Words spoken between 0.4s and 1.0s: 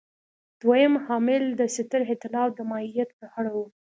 دویم